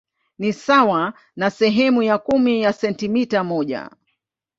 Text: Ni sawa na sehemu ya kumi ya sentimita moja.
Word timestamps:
Ni 0.39 0.53
sawa 0.53 1.13
na 1.35 1.49
sehemu 1.49 2.03
ya 2.03 2.17
kumi 2.17 2.61
ya 2.61 2.73
sentimita 2.73 3.43
moja. 3.43 3.89